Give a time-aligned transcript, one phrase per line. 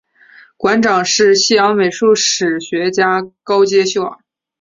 [0.57, 4.17] 馆长是西洋美术史学家高阶秀尔。